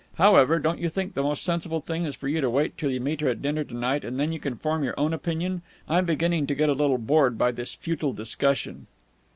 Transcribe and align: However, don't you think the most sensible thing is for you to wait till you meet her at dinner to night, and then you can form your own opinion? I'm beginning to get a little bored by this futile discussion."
However, 0.15 0.57
don't 0.57 0.79
you 0.79 0.89
think 0.89 1.13
the 1.13 1.21
most 1.21 1.43
sensible 1.43 1.79
thing 1.79 2.05
is 2.05 2.15
for 2.15 2.27
you 2.27 2.41
to 2.41 2.49
wait 2.49 2.75
till 2.75 2.89
you 2.89 2.99
meet 2.99 3.21
her 3.21 3.29
at 3.29 3.39
dinner 3.43 3.63
to 3.63 3.73
night, 3.75 4.03
and 4.03 4.19
then 4.19 4.31
you 4.31 4.39
can 4.39 4.55
form 4.57 4.83
your 4.83 4.99
own 4.99 5.13
opinion? 5.13 5.61
I'm 5.87 6.05
beginning 6.05 6.47
to 6.47 6.55
get 6.55 6.69
a 6.69 6.73
little 6.73 6.97
bored 6.97 7.37
by 7.37 7.51
this 7.51 7.75
futile 7.75 8.11
discussion." 8.13 8.87